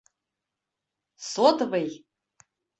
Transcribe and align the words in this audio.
Сотовый! 1.31 1.89